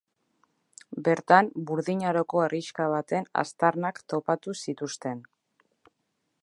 Bertan 1.07 1.49
Burdin 1.71 2.01
Aroko 2.13 2.41
herrixka 2.45 2.87
baten 2.95 3.29
aztarnak 3.43 4.01
topatu 4.15 4.57
zituzten. 4.65 5.21